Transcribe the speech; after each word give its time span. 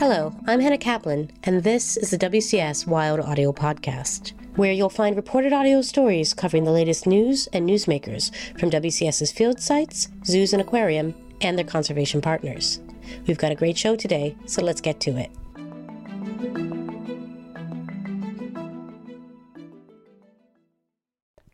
Hello, 0.00 0.34
I'm 0.46 0.60
Hannah 0.60 0.78
Kaplan, 0.78 1.30
and 1.44 1.62
this 1.62 1.98
is 1.98 2.08
the 2.08 2.16
WCS 2.16 2.86
Wild 2.86 3.20
Audio 3.20 3.52
Podcast, 3.52 4.32
where 4.56 4.72
you'll 4.72 4.88
find 4.88 5.14
reported 5.14 5.52
audio 5.52 5.82
stories 5.82 6.32
covering 6.32 6.64
the 6.64 6.70
latest 6.70 7.06
news 7.06 7.48
and 7.48 7.68
newsmakers 7.68 8.34
from 8.58 8.70
WCS's 8.70 9.30
field 9.30 9.60
sites, 9.60 10.08
zoos 10.24 10.54
and 10.54 10.62
aquarium, 10.62 11.14
and 11.42 11.58
their 11.58 11.66
conservation 11.66 12.22
partners. 12.22 12.80
We've 13.26 13.36
got 13.36 13.52
a 13.52 13.54
great 13.54 13.76
show 13.76 13.94
today, 13.94 14.34
so 14.46 14.62
let's 14.62 14.80
get 14.80 15.00
to 15.00 15.18
it. 15.18 15.30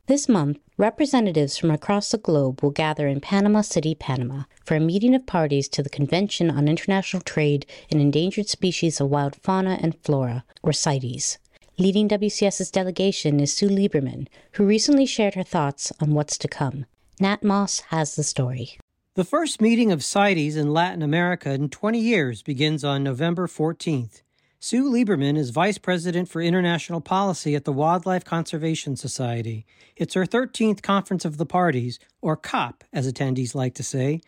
This 0.07 0.29
month, 0.29 0.59
representatives 0.77 1.59
from 1.59 1.73
across 1.73 2.13
the 2.13 2.19
globe 2.19 2.63
will 2.63 2.71
gather 2.71 3.09
in 3.09 3.21
Panama 3.21 3.63
City, 3.63 3.93
Panama, 3.97 4.45
for 4.65 4.77
a 4.77 4.81
meeting 4.81 5.17
of 5.17 5.27
parties 5.27 5.69
to 5.71 5.83
the 5.83 5.91
Convention 5.91 6.49
on 6.49 6.69
International 6.69 7.21
Trade 7.21 7.67
in 7.89 7.99
Endangered 7.99 8.49
Species 8.49 9.01
of 9.01 9.11
Wild 9.11 9.35
Fauna 9.35 9.81
and 9.83 9.99
Flora, 10.05 10.45
or 10.63 10.73
CITES. 10.73 11.39
Leading 11.77 12.09
WCS's 12.09 12.71
delegation 12.71 13.41
is 13.41 13.53
Sue 13.53 13.69
Lieberman, 13.69 14.29
who 14.53 14.65
recently 14.65 15.07
shared 15.07 15.35
her 15.35 15.43
thoughts 15.43 15.91
on 16.01 16.15
what's 16.15 16.39
to 16.39 16.47
come. 16.47 16.87
Nat 17.19 17.43
Moss 17.43 17.81
has 17.89 18.15
the 18.15 18.23
story. 18.23 18.79
The 19.17 19.25
first 19.25 19.61
meeting 19.61 19.91
of 19.91 20.05
CITES 20.05 20.57
in 20.57 20.73
Latin 20.73 21.03
America 21.03 21.51
in 21.51 21.69
20 21.69 21.99
years 21.99 22.43
begins 22.43 22.85
on 22.85 23.03
November 23.03 23.49
14th. 23.49 24.23
Sue 24.59 24.91
Lieberman 24.91 25.37
is 25.37 25.51
Vice 25.51 25.77
President 25.77 26.31
for 26.31 26.41
International 26.41 27.03
Policy 27.03 27.55
at 27.55 27.67
the 27.67 27.75
Wildlife 27.75 28.25
Conservation 28.25 28.97
Society. 28.97 29.67
It's 29.97 30.15
her 30.15 30.25
13th 30.25 30.81
Conference 30.81 31.27
of 31.27 31.37
the 31.37 31.45
Parties, 31.45 31.99
or 32.23 32.39
COP, 32.39 32.83
as 32.91 33.11
attendees 33.11 33.55
like 33.55 33.75
to 33.75 33.83
say. 33.83 34.23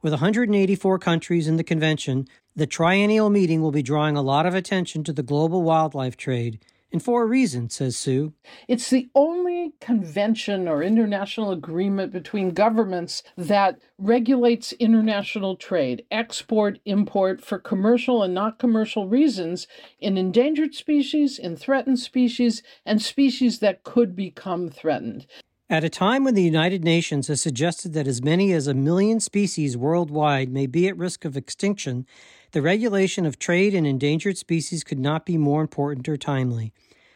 With 0.00 0.12
184 0.12 1.00
countries 1.00 1.48
in 1.48 1.56
the 1.56 1.64
convention, 1.64 2.28
the 2.54 2.66
triennial 2.66 3.28
meeting 3.28 3.60
will 3.60 3.72
be 3.72 3.82
drawing 3.82 4.16
a 4.16 4.22
lot 4.22 4.46
of 4.46 4.54
attention 4.54 5.02
to 5.02 5.12
the 5.12 5.22
global 5.24 5.62
wildlife 5.62 6.16
trade, 6.16 6.64
and 6.92 7.02
for 7.02 7.22
a 7.22 7.26
reason, 7.26 7.70
says 7.70 7.96
Sue. 7.96 8.34
It's 8.68 8.90
the 8.90 9.08
only 9.14 9.72
convention 9.80 10.68
or 10.68 10.82
international 10.82 11.50
agreement 11.50 12.12
between 12.12 12.50
governments 12.50 13.22
that 13.36 13.78
regulates 13.96 14.72
international 14.72 15.56
trade, 15.56 16.04
export, 16.10 16.78
import 16.84 17.42
for 17.42 17.58
commercial 17.58 18.22
and 18.22 18.34
not 18.34 18.58
commercial 18.58 19.08
reasons 19.08 19.66
in 19.98 20.18
endangered 20.18 20.74
species, 20.74 21.38
in 21.38 21.56
threatened 21.56 21.98
species, 21.98 22.62
and 22.84 23.00
species 23.00 23.60
that 23.60 23.84
could 23.84 24.14
become 24.14 24.68
threatened. 24.68 25.26
At 25.70 25.84
a 25.84 25.88
time 25.88 26.24
when 26.24 26.34
the 26.34 26.42
United 26.42 26.84
Nations 26.84 27.28
has 27.28 27.40
suggested 27.40 27.94
that 27.94 28.06
as 28.06 28.22
many 28.22 28.52
as 28.52 28.66
a 28.66 28.74
million 28.74 29.20
species 29.20 29.74
worldwide 29.74 30.50
may 30.50 30.66
be 30.66 30.86
at 30.86 30.98
risk 30.98 31.24
of 31.24 31.34
extinction, 31.34 32.04
the 32.52 32.62
regulation 32.62 33.26
of 33.26 33.38
trade 33.38 33.74
in 33.74 33.86
endangered 33.86 34.38
species 34.38 34.84
could 34.84 34.98
not 34.98 35.26
be 35.26 35.36
more 35.36 35.62
important 35.62 36.08
or 36.08 36.16
timely. 36.16 36.72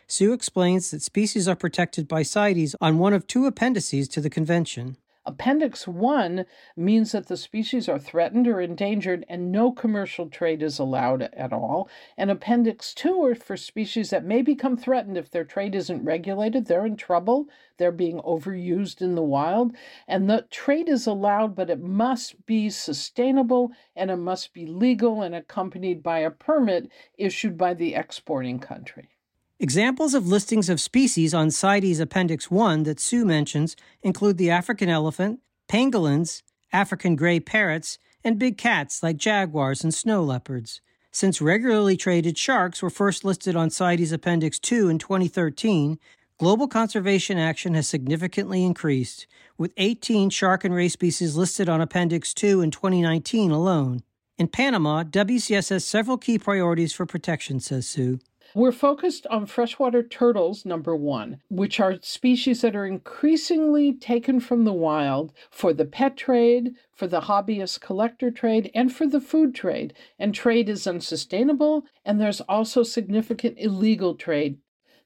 Sue 0.08 0.32
explains 0.32 0.90
that 0.90 1.02
species 1.02 1.46
are 1.48 1.56
protected 1.56 2.08
by 2.08 2.22
CITES 2.22 2.74
on 2.80 2.98
one 2.98 3.12
of 3.12 3.26
two 3.26 3.46
appendices 3.46 4.08
to 4.08 4.20
the 4.20 4.30
convention. 4.30 4.96
Appendix 5.28 5.88
1 5.88 6.46
means 6.76 7.10
that 7.10 7.26
the 7.26 7.36
species 7.36 7.88
are 7.88 7.98
threatened 7.98 8.46
or 8.46 8.60
endangered 8.60 9.26
and 9.28 9.50
no 9.50 9.72
commercial 9.72 10.28
trade 10.28 10.62
is 10.62 10.78
allowed 10.78 11.22
at 11.22 11.52
all. 11.52 11.88
And 12.16 12.30
Appendix 12.30 12.94
2 12.94 13.24
are 13.24 13.34
for 13.34 13.56
species 13.56 14.10
that 14.10 14.24
may 14.24 14.40
become 14.40 14.76
threatened 14.76 15.18
if 15.18 15.28
their 15.28 15.44
trade 15.44 15.74
isn't 15.74 16.04
regulated. 16.04 16.66
They're 16.66 16.86
in 16.86 16.96
trouble. 16.96 17.48
They're 17.76 17.90
being 17.90 18.20
overused 18.20 19.02
in 19.02 19.16
the 19.16 19.22
wild. 19.22 19.74
And 20.06 20.30
the 20.30 20.46
trade 20.48 20.88
is 20.88 21.08
allowed, 21.08 21.56
but 21.56 21.70
it 21.70 21.80
must 21.80 22.46
be 22.46 22.70
sustainable 22.70 23.72
and 23.96 24.12
it 24.12 24.16
must 24.18 24.54
be 24.54 24.64
legal 24.64 25.22
and 25.22 25.34
accompanied 25.34 26.04
by 26.04 26.20
a 26.20 26.30
permit 26.30 26.88
issued 27.18 27.58
by 27.58 27.74
the 27.74 27.96
exporting 27.96 28.60
country. 28.60 29.15
Examples 29.58 30.12
of 30.12 30.28
listings 30.28 30.68
of 30.68 30.82
species 30.82 31.32
on 31.32 31.50
CITES 31.50 31.98
Appendix 31.98 32.50
1 32.50 32.82
that 32.82 33.00
Sue 33.00 33.24
mentions 33.24 33.74
include 34.02 34.36
the 34.36 34.50
African 34.50 34.90
elephant, 34.90 35.40
pangolins, 35.66 36.42
African 36.74 37.16
gray 37.16 37.40
parrots, 37.40 37.98
and 38.22 38.38
big 38.38 38.58
cats 38.58 39.02
like 39.02 39.16
jaguars 39.16 39.82
and 39.82 39.94
snow 39.94 40.22
leopards. 40.22 40.82
Since 41.10 41.40
regularly 41.40 41.96
traded 41.96 42.36
sharks 42.36 42.82
were 42.82 42.90
first 42.90 43.24
listed 43.24 43.56
on 43.56 43.70
CITES 43.70 44.12
Appendix 44.12 44.58
2 44.58 44.90
in 44.90 44.98
2013, 44.98 45.98
global 46.38 46.68
conservation 46.68 47.38
action 47.38 47.72
has 47.72 47.88
significantly 47.88 48.62
increased, 48.62 49.26
with 49.56 49.72
18 49.78 50.28
shark 50.28 50.64
and 50.64 50.74
ray 50.74 50.90
species 50.90 51.34
listed 51.34 51.66
on 51.66 51.80
Appendix 51.80 52.34
2 52.34 52.60
in 52.60 52.70
2019 52.70 53.50
alone. 53.50 54.02
In 54.36 54.48
Panama, 54.48 55.02
WCS 55.02 55.70
has 55.70 55.82
several 55.86 56.18
key 56.18 56.38
priorities 56.38 56.92
for 56.92 57.06
protection, 57.06 57.58
says 57.58 57.88
Sue. 57.88 58.18
We're 58.56 58.72
focused 58.72 59.26
on 59.26 59.44
freshwater 59.44 60.02
turtles, 60.02 60.64
number 60.64 60.96
one, 60.96 61.40
which 61.50 61.78
are 61.78 61.98
species 62.00 62.62
that 62.62 62.74
are 62.74 62.86
increasingly 62.86 63.92
taken 63.92 64.40
from 64.40 64.64
the 64.64 64.72
wild 64.72 65.34
for 65.50 65.74
the 65.74 65.84
pet 65.84 66.16
trade, 66.16 66.74
for 66.90 67.06
the 67.06 67.20
hobbyist 67.20 67.82
collector 67.82 68.30
trade, 68.30 68.70
and 68.74 68.90
for 68.90 69.06
the 69.06 69.20
food 69.20 69.54
trade. 69.54 69.92
And 70.18 70.34
trade 70.34 70.70
is 70.70 70.86
unsustainable, 70.86 71.84
and 72.02 72.18
there's 72.18 72.40
also 72.40 72.82
significant 72.82 73.58
illegal 73.58 74.14
trade. 74.14 74.56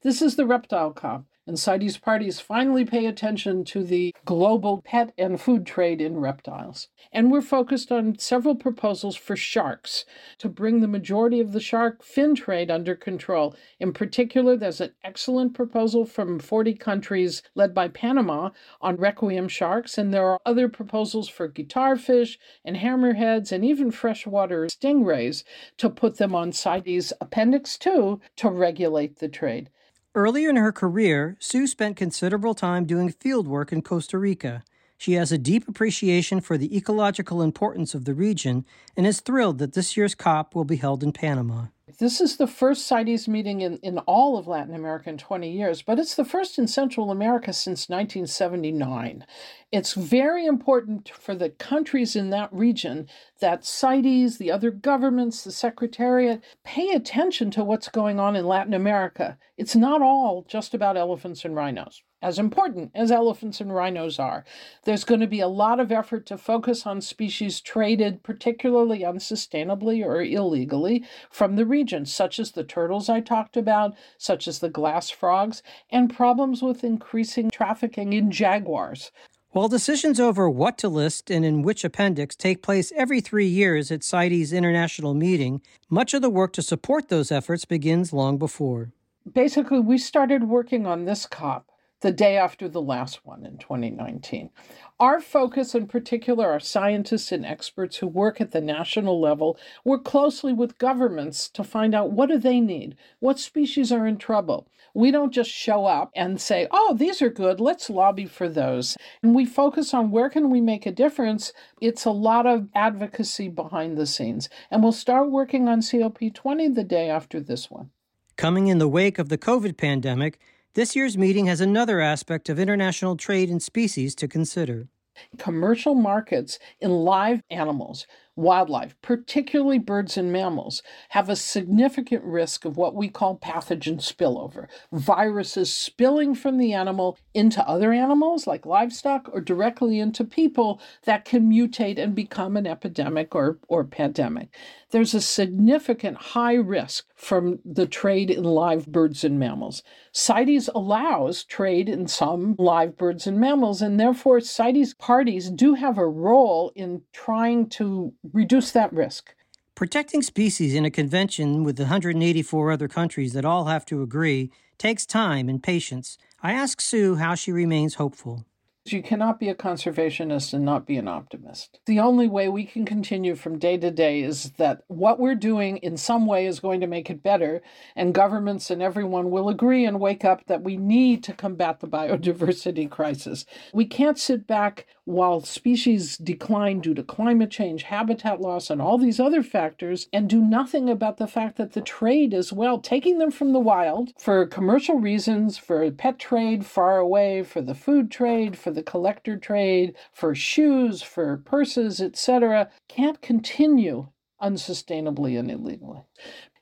This 0.02 0.22
is 0.22 0.36
the 0.36 0.46
reptile 0.46 0.92
cop 0.92 1.24
and 1.50 1.58
CITES 1.58 1.98
parties 1.98 2.38
finally 2.38 2.84
pay 2.84 3.06
attention 3.06 3.64
to 3.64 3.82
the 3.82 4.14
global 4.24 4.80
pet 4.82 5.12
and 5.18 5.40
food 5.40 5.66
trade 5.66 6.00
in 6.00 6.20
reptiles. 6.20 6.86
And 7.12 7.32
we're 7.32 7.42
focused 7.42 7.90
on 7.90 8.20
several 8.20 8.54
proposals 8.54 9.16
for 9.16 9.34
sharks 9.34 10.04
to 10.38 10.48
bring 10.48 10.78
the 10.78 10.86
majority 10.86 11.40
of 11.40 11.50
the 11.50 11.58
shark 11.58 12.04
fin 12.04 12.36
trade 12.36 12.70
under 12.70 12.94
control. 12.94 13.56
In 13.80 13.92
particular, 13.92 14.56
there's 14.56 14.80
an 14.80 14.92
excellent 15.02 15.52
proposal 15.54 16.04
from 16.04 16.38
40 16.38 16.74
countries 16.74 17.42
led 17.56 17.74
by 17.74 17.88
Panama 17.88 18.50
on 18.80 18.94
requiem 18.94 19.48
sharks, 19.48 19.98
and 19.98 20.14
there 20.14 20.28
are 20.28 20.38
other 20.46 20.68
proposals 20.68 21.28
for 21.28 21.48
guitarfish 21.48 22.38
and 22.64 22.76
hammerheads 22.76 23.50
and 23.50 23.64
even 23.64 23.90
freshwater 23.90 24.66
stingrays 24.66 25.42
to 25.78 25.90
put 25.90 26.18
them 26.18 26.32
on 26.32 26.52
CITES 26.52 27.12
Appendix 27.20 27.76
2 27.76 28.20
to 28.36 28.48
regulate 28.48 29.18
the 29.18 29.28
trade. 29.28 29.68
Earlier 30.14 30.50
in 30.50 30.56
her 30.56 30.72
career, 30.72 31.36
Sue 31.38 31.68
spent 31.68 31.96
considerable 31.96 32.54
time 32.54 32.84
doing 32.84 33.10
field 33.10 33.46
work 33.46 33.72
in 33.72 33.80
Costa 33.80 34.18
Rica. 34.18 34.64
She 34.98 35.12
has 35.12 35.30
a 35.30 35.38
deep 35.38 35.68
appreciation 35.68 36.40
for 36.40 36.58
the 36.58 36.76
ecological 36.76 37.40
importance 37.40 37.94
of 37.94 38.06
the 38.06 38.12
region 38.12 38.66
and 38.96 39.06
is 39.06 39.20
thrilled 39.20 39.58
that 39.58 39.74
this 39.74 39.96
year's 39.96 40.16
COP 40.16 40.56
will 40.56 40.64
be 40.64 40.76
held 40.76 41.04
in 41.04 41.12
Panama. 41.12 41.66
This 42.00 42.18
is 42.18 42.38
the 42.38 42.46
first 42.46 42.86
CITES 42.86 43.28
meeting 43.28 43.60
in, 43.60 43.76
in 43.82 43.98
all 43.98 44.38
of 44.38 44.48
Latin 44.48 44.74
America 44.74 45.10
in 45.10 45.18
20 45.18 45.50
years, 45.50 45.82
but 45.82 45.98
it's 45.98 46.14
the 46.14 46.24
first 46.24 46.58
in 46.58 46.66
Central 46.66 47.10
America 47.10 47.52
since 47.52 47.90
1979. 47.90 49.26
It's 49.70 49.92
very 49.92 50.46
important 50.46 51.10
for 51.10 51.34
the 51.34 51.50
countries 51.50 52.16
in 52.16 52.30
that 52.30 52.50
region 52.54 53.06
that 53.42 53.66
CITES, 53.66 54.38
the 54.38 54.50
other 54.50 54.70
governments, 54.70 55.44
the 55.44 55.52
Secretariat 55.52 56.42
pay 56.64 56.88
attention 56.92 57.50
to 57.50 57.62
what's 57.62 57.90
going 57.90 58.18
on 58.18 58.34
in 58.34 58.46
Latin 58.46 58.72
America. 58.72 59.36
It's 59.58 59.76
not 59.76 60.00
all 60.00 60.46
just 60.48 60.72
about 60.72 60.96
elephants 60.96 61.44
and 61.44 61.54
rhinos 61.54 62.02
as 62.22 62.38
important 62.38 62.90
as 62.94 63.10
elephants 63.10 63.60
and 63.60 63.74
rhinos 63.74 64.18
are. 64.18 64.44
There's 64.84 65.04
going 65.04 65.20
to 65.20 65.26
be 65.26 65.40
a 65.40 65.48
lot 65.48 65.80
of 65.80 65.90
effort 65.90 66.26
to 66.26 66.38
focus 66.38 66.86
on 66.86 67.00
species 67.00 67.60
traded 67.60 68.22
particularly 68.22 69.00
unsustainably 69.00 70.04
or 70.04 70.20
illegally 70.22 71.04
from 71.30 71.56
the 71.56 71.66
region, 71.66 72.06
such 72.06 72.38
as 72.38 72.52
the 72.52 72.64
turtles 72.64 73.08
I 73.08 73.20
talked 73.20 73.56
about, 73.56 73.94
such 74.18 74.46
as 74.46 74.58
the 74.58 74.68
glass 74.68 75.10
frogs, 75.10 75.62
and 75.90 76.14
problems 76.14 76.62
with 76.62 76.84
increasing 76.84 77.50
trafficking 77.50 78.12
in 78.12 78.30
jaguars. 78.30 79.10
While 79.52 79.68
decisions 79.68 80.20
over 80.20 80.48
what 80.48 80.78
to 80.78 80.88
list 80.88 81.28
and 81.28 81.44
in 81.44 81.62
which 81.62 81.82
appendix 81.82 82.36
take 82.36 82.62
place 82.62 82.92
every 82.94 83.20
three 83.20 83.48
years 83.48 83.90
at 83.90 84.04
CITES 84.04 84.52
International 84.52 85.12
Meeting, 85.12 85.60
much 85.88 86.14
of 86.14 86.22
the 86.22 86.30
work 86.30 86.52
to 86.52 86.62
support 86.62 87.08
those 87.08 87.32
efforts 87.32 87.64
begins 87.64 88.12
long 88.12 88.38
before. 88.38 88.92
Basically, 89.30 89.80
we 89.80 89.98
started 89.98 90.44
working 90.44 90.86
on 90.86 91.04
this 91.04 91.26
COP 91.26 91.69
the 92.00 92.12
day 92.12 92.36
after 92.36 92.68
the 92.68 92.80
last 92.80 93.24
one 93.24 93.44
in 93.44 93.58
2019. 93.58 94.50
Our 94.98 95.20
focus, 95.20 95.74
in 95.74 95.86
particular, 95.86 96.50
are 96.50 96.60
scientists 96.60 97.32
and 97.32 97.44
experts 97.44 97.96
who 97.96 98.06
work 98.06 98.40
at 98.40 98.52
the 98.52 98.60
national 98.60 99.20
level, 99.20 99.58
work 99.84 100.04
closely 100.04 100.52
with 100.52 100.78
governments 100.78 101.48
to 101.50 101.64
find 101.64 101.94
out 101.94 102.12
what 102.12 102.28
do 102.28 102.38
they 102.38 102.60
need, 102.60 102.96
what 103.18 103.38
species 103.38 103.92
are 103.92 104.06
in 104.06 104.18
trouble. 104.18 104.68
We 104.92 105.10
don't 105.10 105.32
just 105.32 105.50
show 105.50 105.86
up 105.86 106.10
and 106.16 106.40
say, 106.40 106.66
"Oh, 106.70 106.94
these 106.94 107.22
are 107.22 107.30
good, 107.30 107.60
let's 107.60 107.88
lobby 107.88 108.26
for 108.26 108.48
those." 108.48 108.96
And 109.22 109.34
we 109.34 109.44
focus 109.44 109.94
on 109.94 110.10
where 110.10 110.28
can 110.28 110.50
we 110.50 110.60
make 110.60 110.84
a 110.84 110.92
difference. 110.92 111.52
It's 111.80 112.04
a 112.04 112.10
lot 112.10 112.46
of 112.46 112.68
advocacy 112.74 113.48
behind 113.48 113.96
the 113.96 114.06
scenes. 114.06 114.48
And 114.70 114.82
we'll 114.82 114.92
start 114.92 115.30
working 115.30 115.68
on 115.68 115.80
COP20 115.80 116.74
the 116.74 116.84
day 116.84 117.08
after 117.08 117.40
this 117.40 117.70
one. 117.70 117.90
Coming 118.36 118.66
in 118.66 118.78
the 118.78 118.88
wake 118.88 119.18
of 119.18 119.28
the 119.28 119.38
COVID 119.38 119.76
pandemic, 119.76 120.40
this 120.74 120.94
year's 120.94 121.18
meeting 121.18 121.46
has 121.46 121.60
another 121.60 122.00
aspect 122.00 122.48
of 122.48 122.58
international 122.58 123.16
trade 123.16 123.50
in 123.50 123.58
species 123.58 124.14
to 124.14 124.28
consider. 124.28 124.88
Commercial 125.36 125.96
markets 125.96 126.60
in 126.80 126.90
live 126.90 127.42
animals 127.50 128.06
wildlife, 128.40 128.94
particularly 129.02 129.78
birds 129.78 130.16
and 130.16 130.32
mammals, 130.32 130.82
have 131.10 131.28
a 131.28 131.36
significant 131.36 132.24
risk 132.24 132.64
of 132.64 132.76
what 132.76 132.94
we 132.94 133.08
call 133.08 133.38
pathogen 133.38 133.98
spillover 133.98 134.66
viruses 134.92 135.72
spilling 135.72 136.34
from 136.34 136.58
the 136.58 136.72
animal 136.72 137.18
into 137.34 137.66
other 137.68 137.92
animals 137.92 138.46
like 138.46 138.66
livestock 138.66 139.28
or 139.32 139.40
directly 139.40 139.98
into 139.98 140.24
people 140.24 140.80
that 141.04 141.24
can 141.24 141.50
mutate 141.50 141.98
and 141.98 142.14
become 142.14 142.56
an 142.56 142.66
epidemic 142.66 143.34
or, 143.34 143.58
or 143.68 143.84
pandemic. 143.84 144.48
There's 144.90 145.14
a 145.14 145.20
significant 145.20 146.16
high 146.16 146.54
risk 146.54 147.06
from 147.14 147.60
the 147.64 147.86
trade 147.86 148.30
in 148.30 148.42
live 148.42 148.86
birds 148.86 149.22
and 149.22 149.38
mammals. 149.38 149.82
CITES 150.12 150.68
allows 150.74 151.44
trade 151.44 151.88
in 151.88 152.08
some 152.08 152.56
live 152.58 152.96
birds 152.96 153.26
and 153.26 153.38
mammals, 153.38 153.82
and 153.82 154.00
therefore 154.00 154.40
CITES 154.40 154.94
parties 154.94 155.50
do 155.50 155.74
have 155.74 155.96
a 155.96 156.08
role 156.08 156.72
in 156.74 157.02
trying 157.12 157.68
to 157.68 158.12
reduce 158.32 158.72
that 158.72 158.92
risk. 158.92 159.34
Protecting 159.74 160.22
species 160.22 160.74
in 160.74 160.84
a 160.84 160.90
convention 160.90 161.64
with 161.64 161.78
184 161.78 162.70
other 162.70 162.88
countries 162.88 163.32
that 163.32 163.44
all 163.44 163.66
have 163.66 163.84
to 163.86 164.02
agree 164.02 164.50
takes 164.78 165.06
time 165.06 165.48
and 165.48 165.62
patience. 165.62 166.18
I 166.42 166.52
ask 166.52 166.80
Sue 166.80 167.16
how 167.16 167.34
she 167.34 167.52
remains 167.52 167.94
hopeful. 167.94 168.44
You 168.86 169.02
cannot 169.02 169.38
be 169.38 169.50
a 169.50 169.54
conservationist 169.54 170.54
and 170.54 170.64
not 170.64 170.86
be 170.86 170.96
an 170.96 171.06
optimist. 171.06 171.80
The 171.84 172.00
only 172.00 172.26
way 172.26 172.48
we 172.48 172.64
can 172.64 172.86
continue 172.86 173.34
from 173.34 173.58
day 173.58 173.76
to 173.76 173.90
day 173.90 174.22
is 174.22 174.52
that 174.52 174.82
what 174.88 175.20
we're 175.20 175.34
doing 175.34 175.76
in 175.78 175.98
some 175.98 176.26
way 176.26 176.46
is 176.46 176.60
going 176.60 176.80
to 176.80 176.86
make 176.86 177.10
it 177.10 177.22
better, 177.22 177.60
and 177.94 178.14
governments 178.14 178.70
and 178.70 178.82
everyone 178.82 179.30
will 179.30 179.50
agree 179.50 179.84
and 179.84 180.00
wake 180.00 180.24
up 180.24 180.46
that 180.46 180.62
we 180.62 180.78
need 180.78 181.22
to 181.24 181.34
combat 181.34 181.80
the 181.80 181.88
biodiversity 181.88 182.90
crisis. 182.90 183.44
We 183.74 183.84
can't 183.84 184.18
sit 184.18 184.46
back 184.46 184.86
while 185.04 185.40
species 185.40 186.16
decline 186.16 186.80
due 186.80 186.94
to 186.94 187.02
climate 187.02 187.50
change, 187.50 187.82
habitat 187.82 188.40
loss, 188.40 188.70
and 188.70 188.80
all 188.80 188.96
these 188.96 189.20
other 189.20 189.42
factors, 189.42 190.08
and 190.12 190.28
do 190.28 190.40
nothing 190.40 190.88
about 190.88 191.18
the 191.18 191.26
fact 191.26 191.56
that 191.56 191.72
the 191.72 191.80
trade 191.80 192.32
as 192.32 192.52
well, 192.52 192.78
taking 192.78 193.18
them 193.18 193.30
from 193.30 193.52
the 193.52 193.60
wild 193.60 194.12
for 194.18 194.46
commercial 194.46 194.98
reasons, 194.98 195.58
for 195.58 195.90
pet 195.90 196.18
trade 196.18 196.64
far 196.64 196.98
away, 196.98 197.42
for 197.42 197.60
the 197.60 197.74
food 197.74 198.10
trade, 198.10 198.56
for 198.70 198.74
the 198.74 198.82
collector 198.84 199.36
trade, 199.36 199.96
for 200.12 200.32
shoes, 200.32 201.02
for 201.02 201.38
purses, 201.38 202.00
etc., 202.00 202.70
can't 202.86 203.20
continue 203.20 204.06
unsustainably 204.40 205.36
and 205.36 205.50
illegally. 205.50 206.02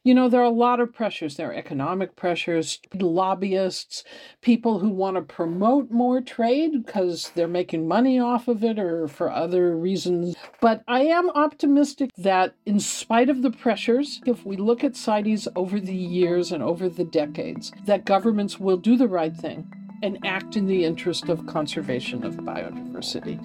You 0.05 0.15
know, 0.15 0.31
there 0.31 0.41
are 0.41 0.45
a 0.45 0.49
lot 0.49 0.81
of 0.81 0.95
pressures. 0.95 1.37
There 1.37 1.51
are 1.51 1.55
economic 1.55 2.17
pressures, 2.17 2.81
lobbyists, 2.95 4.05
people 4.41 4.79
who 4.79 4.89
want 4.89 5.17
to 5.17 5.21
promote 5.21 5.91
more 5.91 6.23
trade 6.23 6.87
because 6.87 7.31
they're 7.35 7.47
making 7.47 7.87
money 7.87 8.19
off 8.19 8.49
of 8.49 8.65
it 8.65 8.79
or 8.79 9.07
for 9.07 9.31
other 9.31 9.77
reasons. 9.77 10.35
But 10.63 10.83
I 10.89 11.03
am 11.03 11.29
optimistic 11.31 12.11
that, 12.17 12.55
in 12.65 12.81
spite 12.81 13.29
of 13.29 13.43
the 13.43 13.51
pressures, 13.51 14.23
if 14.25 14.47
we 14.47 14.57
look 14.57 14.83
at 14.83 14.97
CITES 14.97 15.47
over 15.55 15.79
the 15.79 15.95
years 15.95 16.53
and 16.53 16.63
over 16.63 16.89
the 16.89 17.05
decades, 17.05 17.71
that 17.85 18.07
governments 18.07 18.59
will 18.59 18.79
do 18.79 18.97
the 18.97 19.09
right 19.09 19.37
thing 19.37 19.71
and 20.03 20.19
act 20.25 20.57
in 20.57 20.67
the 20.67 20.85
interest 20.85 21.29
of 21.29 21.47
conservation 21.47 22.25
of 22.25 22.35
biodiversity. 22.37 23.39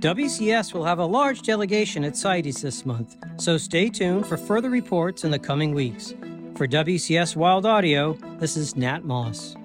WCS 0.00 0.72
will 0.72 0.84
have 0.84 1.00
a 1.00 1.04
large 1.04 1.42
delegation 1.42 2.04
at 2.04 2.16
CITES 2.16 2.62
this 2.62 2.86
month, 2.86 3.16
so 3.36 3.58
stay 3.58 3.88
tuned 3.88 4.26
for 4.26 4.36
further 4.36 4.70
reports 4.70 5.24
in 5.24 5.32
the 5.32 5.38
coming 5.38 5.74
weeks. 5.74 6.14
For 6.54 6.68
WCS 6.68 7.34
Wild 7.34 7.66
Audio, 7.66 8.12
this 8.38 8.56
is 8.56 8.76
Nat 8.76 9.04
Moss. 9.04 9.56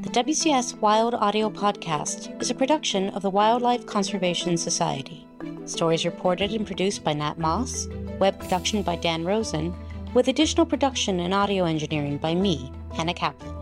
The 0.00 0.22
WCS 0.22 0.78
Wild 0.80 1.14
Audio 1.14 1.50
Podcast 1.50 2.40
is 2.40 2.50
a 2.50 2.54
production 2.54 3.10
of 3.10 3.22
the 3.22 3.30
Wildlife 3.30 3.84
Conservation 3.86 4.56
Society. 4.56 5.26
Stories 5.66 6.04
reported 6.06 6.52
and 6.52 6.66
produced 6.66 7.04
by 7.04 7.12
Nat 7.12 7.38
Moss, 7.38 7.86
web 8.18 8.38
production 8.38 8.82
by 8.82 8.96
Dan 8.96 9.24
Rosen, 9.24 9.74
with 10.14 10.28
additional 10.28 10.64
production 10.64 11.20
and 11.20 11.34
audio 11.34 11.64
engineering 11.64 12.16
by 12.16 12.34
me, 12.34 12.72
Hannah 12.94 13.12
Kaplan. 13.12 13.55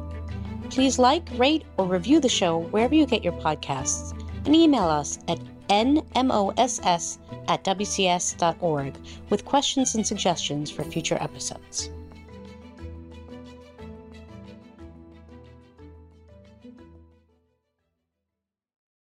Please 0.74 0.98
like, 0.98 1.28
rate, 1.36 1.64
or 1.76 1.86
review 1.86 2.18
the 2.18 2.28
show 2.28 2.58
wherever 2.58 2.96
you 2.96 3.06
get 3.06 3.22
your 3.22 3.34
podcasts 3.34 4.10
and 4.44 4.56
email 4.56 4.82
us 4.82 5.20
at 5.28 5.38
nmoss 5.68 7.18
at 7.46 7.62
wcs.org 7.62 8.96
with 9.30 9.44
questions 9.44 9.94
and 9.94 10.04
suggestions 10.04 10.72
for 10.72 10.82
future 10.82 11.16
episodes. 11.20 11.90